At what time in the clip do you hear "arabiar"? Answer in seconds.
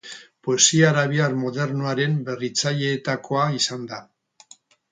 0.91-1.35